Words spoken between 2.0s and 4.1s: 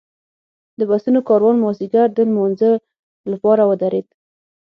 د لمانځه لپاره ودرېد.